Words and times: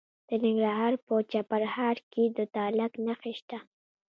د 0.27 0.29
ننګرهار 0.43 0.93
په 1.05 1.13
چپرهار 1.31 1.97
کې 2.11 2.23
د 2.37 2.39
تالک 2.55 2.91
نښې 3.05 3.33
شته. 3.39 3.59